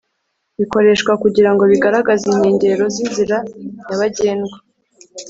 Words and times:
bikoreshwa 0.57 1.11
kugirango 1.23 1.63
bigaragaze 1.71 2.23
inkengero 2.31 2.83
z'inzira 2.93 3.37
nyabagendwa 3.85 4.57